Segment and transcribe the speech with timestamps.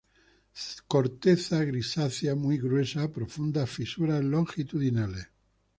[0.87, 5.29] Corteza grisácea, muy gruesa, profundas fisuras longitudinales.